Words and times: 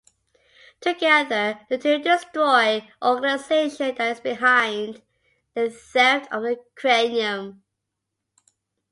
Together, 0.79 1.59
the 1.69 1.77
two 1.77 1.99
destroy 1.99 2.79
the 2.99 3.07
organization 3.07 3.93
that 3.93 4.13
is 4.17 4.19
behind 4.19 4.99
the 5.53 5.69
theft 5.69 6.27
of 6.33 6.41
the 6.41 6.57
cranium. 6.73 7.61